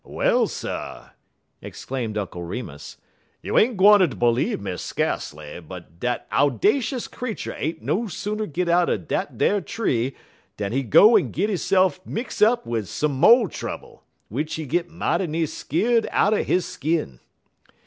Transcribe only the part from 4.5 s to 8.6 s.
me, skacely, but dat owdashus creetur ain't no sooner